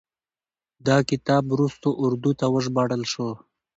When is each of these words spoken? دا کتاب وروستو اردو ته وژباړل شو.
دا 0.87 0.97
کتاب 1.09 1.43
وروستو 1.53 1.89
اردو 2.03 2.31
ته 2.39 2.45
وژباړل 2.53 3.03
شو. 3.11 3.29